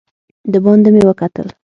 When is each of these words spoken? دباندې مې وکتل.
دباندې 0.53 0.89
مې 0.93 1.01
وکتل. 1.07 1.47